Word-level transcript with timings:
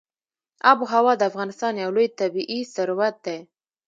آب 0.69 0.79
وهوا 0.83 1.13
د 1.17 1.21
افغانستان 1.31 1.73
یو 1.83 1.91
لوی 1.95 2.07
طبعي 2.19 2.59
ثروت 2.73 3.15
دی. 3.25 3.37